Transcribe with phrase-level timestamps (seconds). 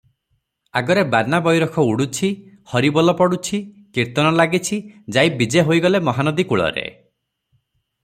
[0.79, 2.31] ଆଗରେ ବାନା ବୈରଖ ଉଡୁଛି,
[2.73, 3.61] ହରିବୋଲ ପଡ଼ୁଛି,
[3.99, 4.83] କୀର୍ତ୍ତନ ଲାଗିଛି,
[5.19, 6.91] ଯାଇ ବିଜେ ହୋଇଗଲେ ମହାନଦୀ କୂଳରେ।